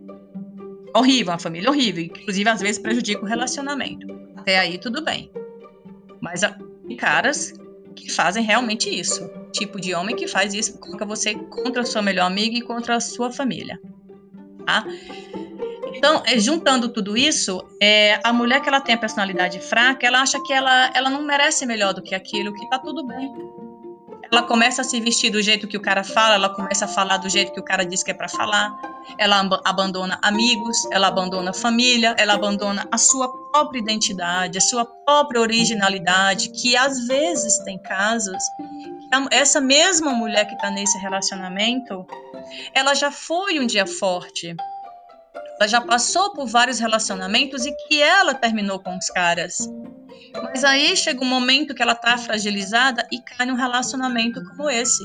horrível, 0.94 1.32
uma 1.32 1.38
família 1.38 1.70
horrível, 1.70 2.04
inclusive 2.04 2.48
às 2.48 2.60
vezes 2.60 2.78
prejudica 2.78 3.22
o 3.22 3.26
relacionamento. 3.26 4.06
Até 4.36 4.58
aí 4.58 4.78
tudo 4.78 5.02
bem. 5.02 5.30
Mas 6.20 6.42
tem 6.86 6.96
caras 6.96 7.54
que 7.96 8.10
fazem 8.10 8.44
realmente 8.44 8.88
isso. 8.88 9.28
Tipo 9.52 9.80
de 9.80 9.94
homem 9.94 10.14
que 10.14 10.26
faz 10.26 10.54
isso, 10.54 10.78
coloca 10.78 11.04
você 11.04 11.34
contra 11.34 11.82
a 11.82 11.84
sua 11.84 12.02
melhor 12.02 12.26
amiga 12.26 12.56
e 12.56 12.62
contra 12.62 12.96
a 12.96 13.00
sua 13.00 13.30
família. 13.30 13.80
Tá? 14.66 14.84
Então, 15.94 16.22
é, 16.26 16.38
juntando 16.38 16.88
tudo 16.88 17.16
isso, 17.16 17.64
é, 17.80 18.18
a 18.24 18.32
mulher 18.32 18.60
que 18.60 18.68
ela 18.68 18.80
tem 18.80 18.94
a 18.94 18.98
personalidade 18.98 19.60
fraca, 19.60 20.06
ela 20.06 20.20
acha 20.20 20.42
que 20.42 20.52
ela, 20.52 20.90
ela 20.94 21.10
não 21.10 21.22
merece 21.22 21.66
melhor 21.66 21.92
do 21.94 22.02
que 22.02 22.14
aquilo, 22.14 22.52
que 22.52 22.68
tá 22.68 22.78
tudo 22.78 23.06
bem. 23.06 23.32
Ela 24.30 24.42
começa 24.44 24.80
a 24.80 24.84
se 24.84 24.98
vestir 24.98 25.30
do 25.30 25.42
jeito 25.42 25.68
que 25.68 25.76
o 25.76 25.80
cara 25.80 26.02
fala, 26.02 26.36
ela 26.36 26.48
começa 26.48 26.86
a 26.86 26.88
falar 26.88 27.18
do 27.18 27.28
jeito 27.28 27.52
que 27.52 27.60
o 27.60 27.62
cara 27.62 27.84
diz 27.84 28.02
que 28.02 28.10
é 28.10 28.14
para 28.14 28.30
falar. 28.30 28.74
Ela 29.18 29.40
ab 29.40 29.60
abandona 29.62 30.18
amigos, 30.22 30.78
ela 30.90 31.08
abandona 31.08 31.52
família, 31.52 32.14
ela 32.18 32.32
abandona 32.32 32.88
a 32.90 32.96
sua 32.96 33.28
própria 33.50 33.78
identidade, 33.80 34.56
a 34.56 34.60
sua 34.60 34.86
própria 34.86 35.38
originalidade, 35.38 36.48
que 36.48 36.74
às 36.74 37.06
vezes 37.06 37.58
tem 37.58 37.78
casos 37.78 38.38
essa 39.30 39.60
mesma 39.60 40.12
mulher 40.12 40.46
que 40.46 40.54
está 40.54 40.70
nesse 40.70 40.96
relacionamento, 40.98 42.06
ela 42.74 42.94
já 42.94 43.10
foi 43.10 43.60
um 43.60 43.66
dia 43.66 43.86
forte, 43.86 44.56
ela 45.58 45.68
já 45.68 45.80
passou 45.80 46.32
por 46.32 46.46
vários 46.46 46.78
relacionamentos 46.78 47.64
e 47.64 47.72
que 47.88 48.00
ela 48.00 48.34
terminou 48.34 48.80
com 48.80 48.96
os 48.96 49.06
caras. 49.10 49.58
Mas 50.42 50.64
aí 50.64 50.96
chega 50.96 51.22
um 51.22 51.28
momento 51.28 51.74
que 51.74 51.82
ela 51.82 51.94
tá 51.94 52.16
fragilizada 52.16 53.06
e 53.12 53.20
cai 53.20 53.46
num 53.46 53.54
relacionamento 53.54 54.42
como 54.44 54.68
esse. 54.70 55.04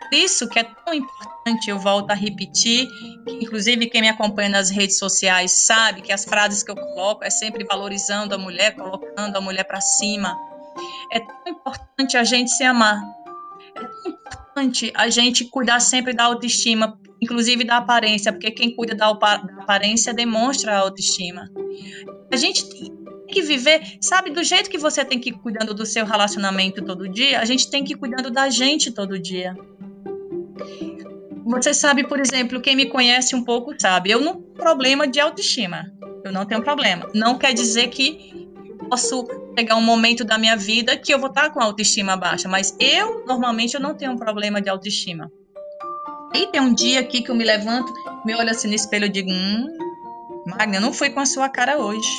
Por 0.00 0.14
isso 0.14 0.48
que 0.48 0.58
é 0.58 0.64
tão 0.64 0.94
importante, 0.94 1.70
eu 1.70 1.78
volto 1.78 2.10
a 2.10 2.14
repetir, 2.14 2.88
que 3.26 3.44
inclusive 3.44 3.86
quem 3.86 4.00
me 4.00 4.08
acompanha 4.08 4.48
nas 4.48 4.70
redes 4.70 4.98
sociais 4.98 5.64
sabe 5.66 6.02
que 6.02 6.12
as 6.12 6.24
frases 6.24 6.62
que 6.62 6.70
eu 6.70 6.76
coloco 6.76 7.24
é 7.24 7.30
sempre 7.30 7.64
valorizando 7.64 8.34
a 8.34 8.38
mulher, 8.38 8.76
colocando 8.76 9.36
a 9.36 9.40
mulher 9.40 9.64
para 9.64 9.80
cima. 9.80 10.36
É 11.10 11.20
tão 11.20 11.48
importante 11.48 12.16
a 12.16 12.24
gente 12.24 12.50
se 12.50 12.64
amar. 12.64 13.02
É 13.74 13.80
tão 13.80 14.12
importante 14.12 14.92
a 14.94 15.08
gente 15.08 15.44
cuidar 15.46 15.80
sempre 15.80 16.12
da 16.12 16.24
autoestima, 16.24 16.98
inclusive 17.24 17.64
da 17.64 17.78
aparência, 17.78 18.32
porque 18.32 18.50
quem 18.50 18.74
cuida 18.74 18.94
da, 18.94 19.08
aparência 19.08 20.12
demonstra 20.12 20.72
a 20.72 20.78
autoestima. 20.78 21.50
A 22.30 22.36
gente 22.36 22.68
tem 22.68 22.92
que 23.26 23.42
viver, 23.42 23.80
sabe, 24.00 24.30
do 24.30 24.44
jeito 24.44 24.70
que 24.70 24.78
você 24.78 25.04
tem 25.04 25.18
que 25.18 25.30
ir 25.30 25.32
cuidando 25.32 25.74
do 25.74 25.86
seu 25.86 26.04
relacionamento 26.04 26.84
todo 26.84 27.08
dia, 27.08 27.40
a 27.40 27.44
gente 27.44 27.70
tem 27.70 27.82
que 27.82 27.94
ir 27.94 27.96
cuidando 27.96 28.30
da 28.30 28.48
gente 28.50 28.92
todo 28.92 29.18
dia. 29.18 29.56
Você 31.46 31.74
sabe, 31.74 32.06
por 32.06 32.20
exemplo, 32.20 32.60
quem 32.60 32.76
me 32.76 32.86
conhece 32.86 33.34
um 33.34 33.42
pouco 33.42 33.74
sabe, 33.78 34.10
eu 34.10 34.20
não 34.20 34.34
tenho 34.34 34.54
problema 34.54 35.06
de 35.06 35.20
autoestima. 35.20 35.84
Eu 36.24 36.32
não 36.32 36.46
tenho 36.46 36.62
problema. 36.62 37.06
Não 37.14 37.36
quer 37.36 37.52
dizer 37.52 37.88
que 37.88 38.48
posso 38.88 39.24
pegar 39.54 39.76
um 39.76 39.82
momento 39.82 40.24
da 40.24 40.38
minha 40.38 40.56
vida 40.56 40.96
que 40.96 41.12
eu 41.12 41.18
vou 41.18 41.28
estar 41.28 41.50
com 41.50 41.60
a 41.60 41.64
autoestima 41.64 42.16
baixa, 42.16 42.48
mas 42.48 42.74
eu 42.80 43.24
normalmente 43.26 43.74
eu 43.74 43.80
não 43.80 43.94
tenho 43.94 44.12
um 44.12 44.16
problema 44.16 44.60
de 44.60 44.70
autoestima. 44.70 45.30
E 46.34 46.48
tem 46.48 46.60
um 46.60 46.74
dia 46.74 47.00
aqui 47.00 47.22
que 47.22 47.30
eu 47.30 47.34
me 47.34 47.44
levanto, 47.44 47.92
me 48.24 48.34
olho 48.34 48.50
assim 48.50 48.68
no 48.68 48.74
espelho 48.74 49.06
e 49.06 49.08
digo: 49.08 49.30
Hum, 49.30 49.78
Magna, 50.46 50.80
não 50.80 50.92
fui 50.92 51.10
com 51.10 51.20
a 51.20 51.26
sua 51.26 51.48
cara 51.48 51.78
hoje. 51.78 52.10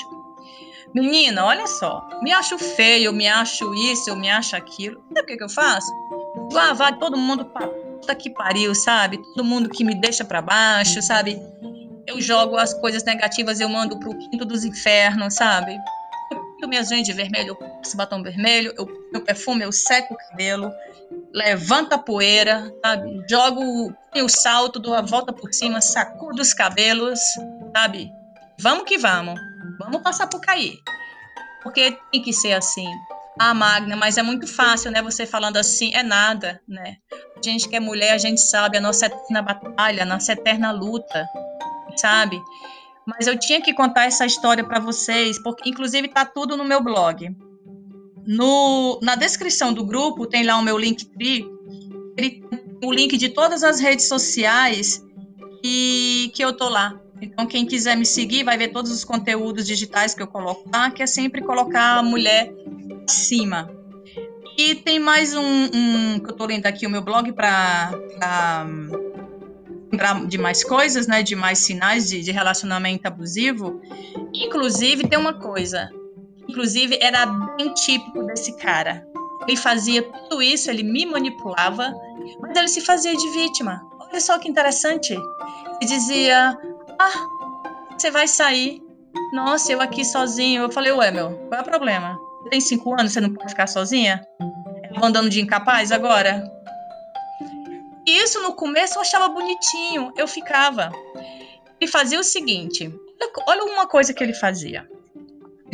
Menina, 0.93 1.43
olha 1.43 1.67
só, 1.67 2.07
me 2.21 2.31
acho 2.31 2.57
feio, 2.57 3.11
me 3.11 3.27
acho 3.27 3.73
isso, 3.73 4.09
eu 4.09 4.15
me 4.15 4.29
acho 4.29 4.55
aquilo. 4.55 5.03
Sabe 5.09 5.21
o 5.21 5.25
que, 5.25 5.37
que 5.37 5.43
eu 5.43 5.49
faço? 5.49 5.91
Ah, 6.55 6.73
vai 6.73 6.97
todo 6.97 7.17
mundo 7.17 7.43
pra 7.43 7.67
puta 7.67 8.15
que 8.15 8.29
pariu, 8.29 8.73
sabe? 8.73 9.17
Todo 9.17 9.43
mundo 9.43 9.69
que 9.69 9.83
me 9.83 9.99
deixa 9.99 10.23
para 10.23 10.41
baixo, 10.41 11.01
sabe? 11.01 11.37
Eu 12.07 12.21
jogo 12.21 12.55
as 12.55 12.73
coisas 12.75 13.03
negativas, 13.03 13.59
eu 13.59 13.67
mando 13.67 13.99
pro 13.99 14.17
quinto 14.17 14.45
dos 14.45 14.63
infernos, 14.63 15.33
sabe? 15.33 15.77
Pinto 16.55 16.69
minhas 16.69 16.89
unhas 16.89 17.05
de 17.05 17.11
vermelho, 17.11 17.49
eu 17.49 17.55
passo 17.55 17.97
batom 17.97 18.23
vermelho, 18.23 18.73
eu 18.77 18.87
meu 19.11 19.21
perfume, 19.21 19.63
eu 19.63 19.71
seco 19.71 20.13
o 20.13 20.17
cabelo, 20.17 20.71
levanta 21.33 21.95
a 21.95 21.99
poeira, 21.99 22.73
sabe? 22.83 23.23
Jogo 23.29 23.93
o 24.15 24.29
salto, 24.29 24.79
dou 24.79 24.93
a 24.93 25.01
volta 25.01 25.33
por 25.33 25.53
cima, 25.53 25.81
sacudo 25.81 26.41
os 26.41 26.53
cabelos, 26.53 27.19
sabe? 27.75 28.09
Vamos 28.59 28.85
que 28.85 28.97
vamos. 28.97 29.39
Vamos 29.79 30.01
passar 30.01 30.27
por 30.27 30.39
cair. 30.39 30.79
Porque 31.61 31.97
tem 32.11 32.21
que 32.21 32.31
ser 32.31 32.53
assim. 32.53 32.87
Ah, 33.37 33.53
Magna, 33.53 33.97
mas 33.97 34.17
é 34.17 34.23
muito 34.23 34.47
fácil, 34.47 34.91
né? 34.91 35.01
Você 35.01 35.25
falando 35.25 35.57
assim, 35.57 35.93
é 35.93 36.01
nada, 36.01 36.61
né? 36.65 36.97
A 37.35 37.41
gente 37.43 37.67
que 37.67 37.75
é 37.75 37.81
mulher, 37.81 38.13
a 38.13 38.17
gente 38.17 38.39
sabe 38.39 38.77
a 38.77 38.81
nossa 38.81 39.07
eterna 39.07 39.41
batalha, 39.41 40.03
a 40.03 40.05
nossa 40.05 40.31
eterna 40.31 40.71
luta, 40.71 41.27
sabe? 41.97 42.41
Mas 43.05 43.27
eu 43.27 43.37
tinha 43.37 43.61
que 43.61 43.73
contar 43.73 44.05
essa 44.05 44.25
história 44.25 44.63
para 44.63 44.79
vocês, 44.79 45.41
porque 45.41 45.69
inclusive 45.69 46.07
tá 46.07 46.25
tudo 46.25 46.57
no 46.57 46.63
meu 46.63 46.81
blog. 46.81 47.35
No, 48.25 48.99
na 49.03 49.15
descrição 49.15 49.71
do 49.71 49.85
grupo 49.85 50.25
tem 50.25 50.43
lá 50.43 50.57
o 50.57 50.63
meu 50.63 50.77
Linktree, 50.77 51.47
ele, 52.17 52.43
o 52.83 52.91
link 52.91 53.15
de 53.17 53.29
todas 53.29 53.63
as 53.63 53.79
redes 53.79 54.07
sociais 54.07 55.03
que, 55.61 56.31
que 56.33 56.43
eu 56.43 56.53
tô 56.53 56.67
lá. 56.69 56.99
Então, 57.21 57.45
quem 57.45 57.65
quiser 57.65 57.95
me 57.95 58.05
seguir 58.05 58.43
vai 58.43 58.57
ver 58.57 58.69
todos 58.69 58.91
os 58.91 59.03
conteúdos 59.03 59.65
digitais 59.65 60.13
que 60.13 60.21
eu 60.21 60.27
coloco 60.27 60.69
lá, 60.71 60.91
que 60.91 61.01
é 61.01 61.07
sempre 61.07 61.41
colocar 61.41 61.99
a 61.99 62.03
mulher 62.03 62.51
acima. 63.07 63.69
E 64.57 64.75
tem 64.75 64.99
mais 64.99 65.35
um, 65.35 65.41
um 65.41 66.19
que 66.19 66.31
eu 66.31 66.35
tô 66.35 66.45
lendo 66.45 66.65
aqui 66.65 66.87
o 66.87 66.89
meu 66.89 67.01
blog 67.01 67.31
para 67.33 67.91
lembrar 69.95 70.25
de 70.27 70.37
mais 70.37 70.63
coisas, 70.63 71.07
né? 71.07 71.23
De 71.23 71.35
mais 71.35 71.59
sinais 71.59 72.09
de, 72.09 72.21
de 72.21 72.31
relacionamento 72.31 73.07
abusivo. 73.07 73.81
Inclusive, 74.33 75.07
tem 75.07 75.17
uma 75.17 75.33
coisa 75.33 75.89
inclusive, 76.55 76.97
era 77.01 77.25
bem 77.25 77.73
típico 77.73 78.23
desse 78.23 78.55
cara. 78.57 79.05
Ele 79.47 79.57
fazia 79.57 80.01
tudo 80.01 80.41
isso, 80.41 80.69
ele 80.69 80.83
me 80.83 81.05
manipulava, 81.05 81.93
mas 82.39 82.57
ele 82.57 82.67
se 82.67 82.81
fazia 82.81 83.15
de 83.15 83.29
vítima. 83.29 83.81
Olha 83.99 84.19
só 84.19 84.39
que 84.39 84.49
interessante. 84.49 85.13
Ele 85.13 85.89
dizia: 85.89 86.57
Ah, 86.99 87.27
você 87.97 88.09
vai 88.09 88.27
sair. 88.27 88.81
Nossa, 89.33 89.71
eu 89.71 89.81
aqui 89.81 90.05
sozinho. 90.05 90.63
Eu 90.63 90.71
falei: 90.71 90.91
Ué, 90.91 91.11
meu, 91.11 91.31
qual 91.49 91.59
é 91.59 91.61
o 91.61 91.65
problema? 91.65 92.17
Tem 92.49 92.61
cinco 92.61 92.93
anos, 92.93 93.11
você 93.11 93.21
não 93.21 93.33
pode 93.33 93.49
ficar 93.49 93.67
sozinha? 93.67 94.21
Andando 95.01 95.29
de 95.29 95.41
incapaz 95.41 95.91
agora? 95.91 96.43
Isso 98.05 98.41
no 98.41 98.53
começo 98.53 98.97
eu 98.97 99.01
achava 99.01 99.27
bonitinho, 99.29 100.11
eu 100.15 100.27
ficava. 100.27 100.91
Ele 101.79 101.89
fazia 101.89 102.19
o 102.19 102.23
seguinte: 102.23 102.93
olha 103.47 103.63
uma 103.63 103.87
coisa 103.87 104.13
que 104.13 104.23
ele 104.23 104.33
fazia. 104.33 104.87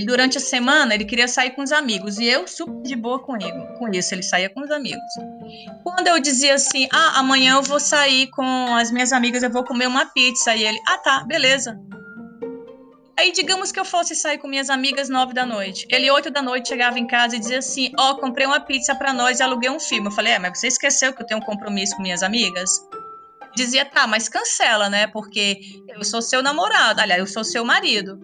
Durante 0.06 0.38
a 0.38 0.42
semana 0.42 0.96
ele 0.96 1.04
queria 1.06 1.28
sair 1.28 1.52
com 1.52 1.62
os 1.62 1.72
amigos 1.72 2.18
e 2.18 2.26
eu 2.26 2.48
super 2.48 2.82
de 2.82 2.96
boa 2.96 3.20
com 3.20 3.36
ele, 3.36 3.62
com 3.78 3.90
isso, 3.90 4.16
ele 4.16 4.24
saía 4.24 4.50
com 4.50 4.62
os 4.62 4.72
amigos. 4.72 5.02
Quando 5.84 6.08
eu 6.08 6.20
dizia 6.20 6.56
assim: 6.56 6.88
"Ah, 6.92 7.20
amanhã 7.20 7.56
eu 7.56 7.62
vou 7.64 7.80
sair 7.80 8.28
com 8.28 8.76
as 8.76 8.90
minhas 8.92 9.12
amigas, 9.12 9.44
eu 9.44 9.52
vou 9.52 9.64
comer 9.66 9.88
uma 9.88 10.06
pizza", 10.06 10.56
e 10.56 10.64
ele: 10.64 10.80
"Ah, 10.88 10.98
tá, 10.98 11.24
beleza". 11.26 11.78
Aí 13.22 13.32
digamos 13.32 13.72
que 13.72 13.80
eu 13.80 13.86
fosse 13.86 14.16
sair 14.16 14.40
com 14.40 14.48
minhas 14.48 14.68
amigas 14.68 15.08
nove 15.08 15.32
da 15.32 15.46
noite. 15.46 15.86
Ele 15.92 16.10
oito 16.10 16.32
da 16.32 16.42
noite 16.42 16.70
chegava 16.70 16.98
em 16.98 17.06
casa 17.06 17.36
e 17.36 17.40
dizia 17.40 17.60
assim: 17.60 17.92
"Ó, 17.96 18.10
oh, 18.10 18.16
comprei 18.16 18.48
uma 18.48 18.60
pizza 18.60 18.96
para 18.96 19.14
nós 19.14 19.40
e 19.40 19.44
aluguei 19.44 19.70
um 19.70 19.80
filme". 19.80 20.08
Eu 20.08 20.12
falei: 20.12 20.34
"É, 20.34 20.40
mas 20.40 20.60
você 20.60 20.66
esqueceu 20.66 21.14
que 21.14 21.22
eu 21.22 21.28
tenho 21.28 21.40
um 21.40 21.44
compromisso 21.44 21.96
com 21.96 22.02
minhas 22.02 22.24
amigas?" 22.24 22.84
Dizia: 23.56 23.86
"Tá, 23.86 24.08
mas 24.08 24.28
cancela, 24.28 24.90
né? 24.90 25.06
Porque 25.06 25.60
eu 25.88 26.04
sou 26.04 26.20
seu 26.20 26.42
namorado, 26.42 27.00
aliás, 27.00 27.20
eu 27.20 27.28
sou 27.28 27.44
seu 27.44 27.64
marido". 27.64 28.18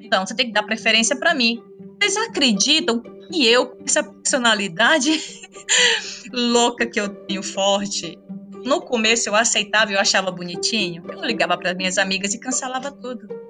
Então, 0.00 0.24
você 0.24 0.36
tem 0.36 0.46
que 0.46 0.52
dar 0.52 0.62
preferência 0.62 1.16
para 1.16 1.34
mim. 1.34 1.60
Vocês 2.00 2.16
acreditam 2.16 3.02
que 3.32 3.44
eu, 3.44 3.66
com 3.66 3.82
essa 3.84 4.04
personalidade 4.04 5.20
louca 6.32 6.86
que 6.86 7.00
eu 7.00 7.08
tenho 7.26 7.42
forte, 7.42 8.16
no 8.64 8.80
começo 8.80 9.28
eu 9.28 9.34
aceitava, 9.34 9.90
eu 9.90 9.98
achava 9.98 10.30
bonitinho, 10.30 11.02
eu 11.10 11.24
ligava 11.24 11.58
para 11.58 11.74
minhas 11.74 11.98
amigas 11.98 12.34
e 12.34 12.38
cancelava 12.38 12.92
tudo. 12.92 13.43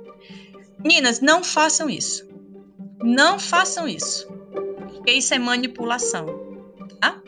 Meninas, 0.84 1.20
não 1.20 1.42
façam 1.42 1.88
isso. 1.88 2.28
Não 3.02 3.38
façam 3.38 3.88
isso. 3.88 4.28
Porque 4.92 5.12
isso 5.12 5.32
é 5.32 5.38
manipulação. 5.38 6.26
Tá? 7.00 7.18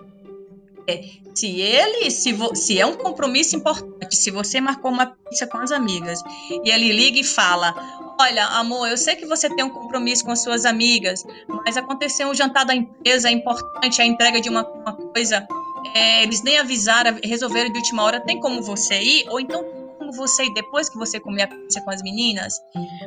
É, 0.87 1.03
se 1.35 1.61
ele, 1.61 2.11
se, 2.11 2.33
vo, 2.33 2.55
se 2.55 2.79
é 2.79 2.87
um 2.87 2.95
compromisso 2.95 3.57
importante, 3.57 4.15
se 4.15 4.31
você 4.31 4.61
marcou 4.61 4.91
uma 4.91 5.07
pizza 5.07 5.47
com 5.47 5.59
as 5.59 5.73
amigas 5.73 6.21
e 6.65 6.71
ele 6.71 6.93
liga 6.93 7.19
e 7.19 7.25
fala: 7.25 7.75
Olha, 8.19 8.47
amor, 8.47 8.89
eu 8.89 8.97
sei 8.97 9.17
que 9.17 9.27
você 9.27 9.49
tem 9.55 9.65
um 9.65 9.71
compromisso 9.71 10.25
com 10.25 10.33
as 10.33 10.43
suas 10.43 10.65
amigas, 10.65 11.25
mas 11.49 11.77
aconteceu 11.77 12.29
um 12.29 12.35
jantar 12.35 12.65
da 12.65 12.75
empresa, 12.75 13.29
é 13.29 13.33
importante 13.33 14.01
a 14.01 14.07
entrega 14.07 14.41
de 14.41 14.49
uma, 14.49 14.67
uma 14.67 14.93
coisa. 14.93 15.47
É, 15.95 16.23
eles 16.23 16.43
nem 16.43 16.59
avisaram, 16.59 17.19
resolveram 17.23 17.71
de 17.71 17.79
última 17.79 18.03
hora. 18.03 18.21
Tem 18.21 18.41
como 18.41 18.63
você 18.63 19.01
ir? 19.01 19.29
Ou 19.29 19.39
então 19.39 19.65
como 20.07 20.13
você 20.13 20.45
ir 20.45 20.55
depois 20.55 20.89
que 20.89 20.97
você 20.97 21.19
comer 21.19 21.43
a 21.43 21.49
pizza 21.49 21.81
com 21.81 21.91
as 21.91 22.01
meninas? 22.03 22.63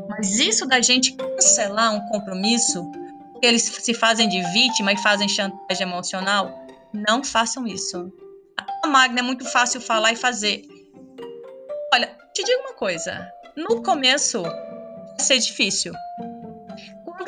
Mas 0.10 0.38
isso 0.38 0.66
da 0.66 0.82
gente 0.82 1.14
cancelar 1.14 1.94
um 1.94 2.02
compromisso, 2.10 2.84
porque 3.32 3.48
eles 3.48 3.64
se 3.64 3.94
fazem 3.94 4.28
de 4.28 4.42
vítima 4.52 4.92
e 4.92 4.98
fazem 4.98 5.30
chantagem 5.30 5.88
emocional, 5.88 6.66
não 6.94 7.24
façam 7.24 7.66
isso. 7.66 8.12
A 8.84 8.88
Magna 8.88 9.20
é 9.20 9.24
muito 9.24 9.46
fácil 9.46 9.80
falar 9.80 10.12
e 10.12 10.16
fazer. 10.18 10.64
Olha, 11.94 12.08
te 12.34 12.44
digo 12.44 12.62
uma 12.64 12.74
coisa. 12.74 13.32
no 13.56 13.82
começo 13.82 14.42
vai 14.42 15.20
ser 15.20 15.38
difícil. 15.38 15.94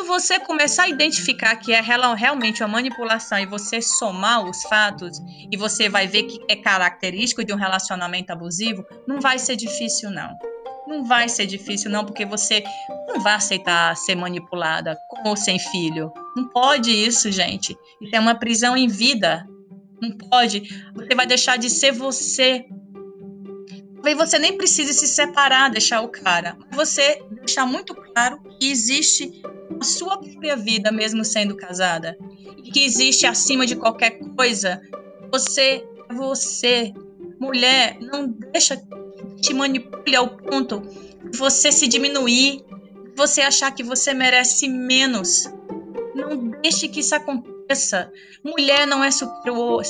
Quando 0.01 0.19
você 0.19 0.39
começar 0.39 0.85
a 0.85 0.89
identificar 0.89 1.55
que 1.57 1.71
é 1.71 1.79
realmente 1.79 2.63
uma 2.63 2.69
manipulação 2.69 3.37
e 3.37 3.45
você 3.45 3.79
somar 3.83 4.43
os 4.43 4.63
fatos 4.63 5.21
e 5.51 5.55
você 5.55 5.87
vai 5.89 6.07
ver 6.07 6.23
que 6.23 6.39
é 6.49 6.55
característico 6.55 7.45
de 7.45 7.53
um 7.53 7.55
relacionamento 7.55 8.31
abusivo, 8.31 8.83
não 9.07 9.21
vai 9.21 9.37
ser 9.37 9.55
difícil 9.55 10.09
não. 10.09 10.35
Não 10.87 11.03
vai 11.03 11.29
ser 11.29 11.45
difícil 11.45 11.91
não, 11.91 12.03
porque 12.03 12.25
você 12.25 12.63
não 13.07 13.19
vai 13.19 13.35
aceitar 13.35 13.95
ser 13.95 14.15
manipulada 14.15 14.97
com 15.07 15.29
ou 15.29 15.37
sem 15.37 15.59
filho. 15.59 16.11
Não 16.35 16.47
pode 16.47 16.89
isso, 16.89 17.31
gente. 17.31 17.77
Isso 18.01 18.15
é 18.15 18.19
uma 18.19 18.33
prisão 18.33 18.75
em 18.75 18.87
vida. 18.87 19.47
Não 20.01 20.17
pode. 20.17 20.63
Você 20.95 21.13
vai 21.13 21.27
deixar 21.27 21.57
de 21.57 21.69
ser 21.69 21.91
você 21.91 22.65
Talvez 23.93 24.17
você 24.17 24.39
nem 24.39 24.57
precise 24.57 24.95
se 24.95 25.07
separar, 25.07 25.69
deixar 25.69 26.01
o 26.01 26.09
cara. 26.09 26.57
Você 26.71 27.21
deixar 27.29 27.67
muito 27.67 27.93
claro 27.93 28.41
que 28.59 28.71
existe 28.71 29.31
a 29.81 29.83
sua 29.83 30.17
própria 30.17 30.55
vida, 30.55 30.91
mesmo 30.91 31.25
sendo 31.25 31.55
casada. 31.55 32.15
E 32.63 32.71
que 32.71 32.85
existe 32.85 33.25
acima 33.25 33.65
de 33.65 33.75
qualquer 33.75 34.19
coisa. 34.35 34.79
Você 35.31 35.83
você. 36.13 36.93
Mulher, 37.39 37.97
não 37.99 38.27
deixa 38.27 38.79
te 39.41 39.53
manipule 39.53 40.15
ao 40.15 40.37
ponto 40.37 40.81
de 41.31 41.37
você 41.37 41.71
se 41.71 41.87
diminuir, 41.87 42.63
você 43.15 43.41
achar 43.41 43.71
que 43.71 43.83
você 43.83 44.13
merece 44.13 44.67
menos. 44.67 45.51
Não 46.13 46.51
deixe 46.61 46.87
que 46.87 46.99
isso 46.99 47.15
aconteça. 47.15 47.50
Mulher 48.43 48.87
não 48.87 49.03
é 49.03 49.11
superior, 49.11 49.83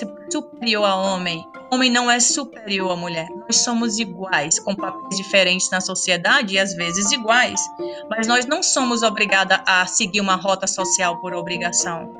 a 0.85 0.95
homem 0.95 1.45
homem 1.71 1.89
não 1.89 2.11
é 2.11 2.19
superior 2.19 2.91
à 2.91 2.95
mulher. 2.97 3.27
Nós 3.29 3.57
somos 3.57 3.97
iguais, 3.97 4.59
com 4.59 4.75
papéis 4.75 5.15
diferentes 5.15 5.69
na 5.71 5.79
sociedade 5.79 6.55
e 6.55 6.59
às 6.59 6.73
vezes 6.73 7.11
iguais. 7.11 7.61
Mas 8.09 8.27
nós 8.27 8.45
não 8.45 8.61
somos 8.61 9.01
obrigadas 9.01 9.59
a 9.65 9.85
seguir 9.85 10.19
uma 10.19 10.35
rota 10.35 10.67
social 10.67 11.21
por 11.21 11.33
obrigação. 11.33 12.13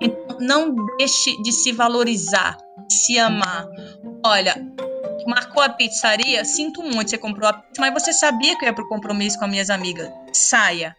Então, 0.00 0.38
não 0.38 0.74
deixe 0.96 1.42
de 1.42 1.50
se 1.50 1.72
valorizar, 1.72 2.56
se 2.88 3.18
amar. 3.18 3.66
Olha, 4.24 4.54
marcou 5.26 5.62
a 5.62 5.70
pizzaria, 5.70 6.44
sinto 6.44 6.80
muito, 6.80 7.10
você 7.10 7.18
comprou 7.18 7.48
a 7.48 7.54
pizza, 7.54 7.80
mas 7.80 7.92
você 7.92 8.12
sabia 8.12 8.56
que 8.56 8.64
eu 8.64 8.68
ia 8.68 8.74
o 8.74 8.88
compromisso 8.88 9.38
com 9.38 9.44
as 9.44 9.50
minhas 9.50 9.70
amigas. 9.70 10.08
Saia 10.32 10.94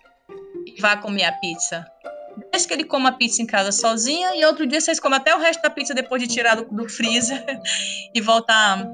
e 0.65 0.81
vá 0.81 0.97
comer 0.97 1.23
a 1.23 1.31
pizza 1.31 1.85
que 2.63 2.71
ele 2.71 2.83
coma 2.83 3.11
pizza 3.11 3.41
em 3.41 3.45
casa 3.47 3.71
sozinha, 3.71 4.35
e 4.35 4.45
outro 4.45 4.67
dia 4.67 4.79
vocês 4.79 4.99
comem 4.99 5.17
até 5.17 5.35
o 5.35 5.39
resto 5.39 5.63
da 5.63 5.69
pizza 5.69 5.95
depois 5.95 6.21
de 6.21 6.27
tirar 6.27 6.55
do, 6.55 6.65
do 6.65 6.87
freezer 6.87 7.43
e 8.13 8.21
voltar. 8.21 8.87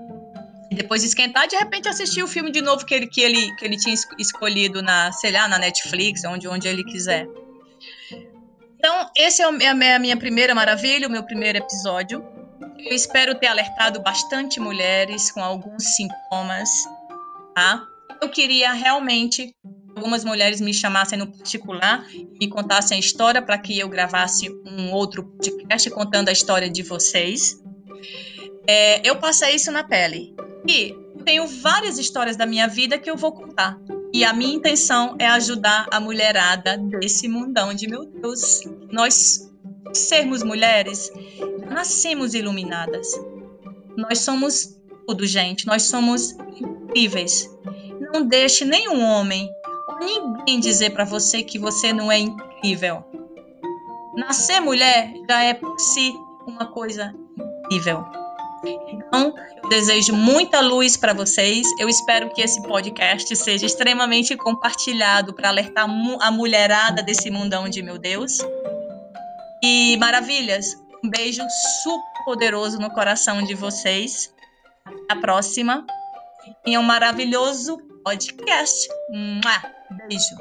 Depois 0.71 1.01
de 1.01 1.09
esquentar, 1.09 1.49
de 1.49 1.57
repente 1.57 1.89
assistir 1.89 2.23
o 2.23 2.27
filme 2.29 2.49
de 2.49 2.61
novo 2.61 2.85
que 2.85 2.93
ele, 2.93 3.07
que 3.07 3.19
ele, 3.19 3.53
que 3.57 3.65
ele 3.65 3.75
tinha 3.75 3.93
escolhido 4.17 4.81
na, 4.81 5.11
sei 5.11 5.29
lá, 5.29 5.45
na 5.45 5.59
Netflix, 5.59 6.23
onde, 6.23 6.47
onde 6.47 6.65
ele 6.65 6.85
quiser. 6.85 7.27
Então, 8.77 9.11
esse 9.15 9.43
é, 9.43 9.45
é 9.63 9.93
a 9.93 9.99
minha 9.99 10.15
primeira 10.15 10.55
maravilha, 10.55 11.07
o 11.07 11.11
meu 11.11 11.23
primeiro 11.23 11.57
episódio. 11.57 12.25
Eu 12.79 12.95
espero 12.95 13.35
ter 13.35 13.47
alertado 13.47 14.01
bastante 14.01 14.59
mulheres 14.59 15.29
com 15.29 15.43
alguns 15.43 15.83
sintomas, 15.95 16.69
tá? 17.53 17.85
Eu 18.21 18.29
queria 18.29 18.71
realmente 18.71 19.53
algumas 20.01 20.25
mulheres 20.25 20.59
me 20.59 20.73
chamassem 20.73 21.19
no 21.19 21.27
particular 21.27 22.07
e 22.39 22.47
contassem 22.47 22.97
a 22.97 22.99
história 22.99 23.39
para 23.39 23.55
que 23.59 23.77
eu 23.77 23.87
gravasse 23.87 24.49
um 24.65 24.91
outro 24.91 25.23
podcast 25.23 25.87
contando 25.91 26.29
a 26.29 26.31
história 26.31 26.67
de 26.67 26.81
vocês. 26.81 27.61
É, 28.65 29.07
eu 29.07 29.17
passei 29.17 29.53
isso 29.55 29.71
na 29.71 29.83
pele. 29.83 30.35
E 30.67 30.95
tenho 31.23 31.45
várias 31.45 31.99
histórias 31.99 32.35
da 32.35 32.47
minha 32.47 32.67
vida 32.67 32.97
que 32.97 33.11
eu 33.11 33.15
vou 33.15 33.31
contar. 33.31 33.79
E 34.11 34.25
a 34.25 34.33
minha 34.33 34.55
intenção 34.55 35.15
é 35.19 35.27
ajudar 35.27 35.87
a 35.91 35.99
mulherada 35.99 36.77
desse 36.77 37.27
mundão 37.27 37.71
de 37.71 37.87
meu 37.87 38.03
Deus. 38.03 38.61
Nós 38.91 39.51
sermos 39.93 40.41
mulheres, 40.41 41.11
nascemos 41.69 42.33
iluminadas. 42.33 43.07
Nós 43.95 44.19
somos 44.19 44.79
tudo, 45.05 45.27
gente. 45.27 45.67
Nós 45.67 45.83
somos 45.83 46.31
incríveis. 46.59 47.47
Não 48.11 48.25
deixe 48.25 48.65
nenhum 48.65 48.99
homem 49.03 49.47
ninguém 50.01 50.59
dizer 50.59 50.91
para 50.91 51.05
você 51.05 51.43
que 51.43 51.59
você 51.59 51.93
não 51.93 52.11
é 52.11 52.17
incrível. 52.17 53.03
Nascer 54.15 54.59
mulher 54.59 55.13
já 55.29 55.43
é 55.43 55.53
por 55.53 55.79
si 55.79 56.13
uma 56.45 56.65
coisa 56.65 57.13
incrível. 57.37 58.03
Então, 58.63 59.33
eu 59.63 59.69
desejo 59.69 60.13
muita 60.13 60.59
luz 60.59 60.95
para 60.95 61.13
vocês. 61.13 61.65
Eu 61.79 61.89
espero 61.89 62.29
que 62.29 62.41
esse 62.41 62.61
podcast 62.63 63.35
seja 63.35 63.65
extremamente 63.65 64.35
compartilhado 64.35 65.33
para 65.33 65.49
alertar 65.49 65.85
a 66.19 66.31
mulherada 66.31 67.01
desse 67.01 67.31
mundão 67.31 67.67
de 67.67 67.81
meu 67.81 67.97
Deus. 67.97 68.39
E 69.63 69.97
maravilhas, 69.97 70.75
um 71.03 71.09
beijo 71.09 71.43
super 71.83 72.23
poderoso 72.25 72.77
no 72.77 72.91
coração 72.91 73.43
de 73.43 73.55
vocês. 73.55 74.33
Até 74.85 75.13
a 75.13 75.15
próxima. 75.15 75.85
E 76.65 76.77
um 76.77 76.83
maravilhoso 76.83 77.77
podcast. 78.03 78.87
Mua! 79.09 79.80
Beijo! 79.97 80.35